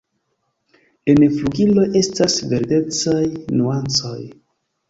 En 1.13 1.25
flugiloj 1.35 1.85
estas 2.01 2.39
verdecaj 2.55 3.23
nuancoj. 3.35 4.19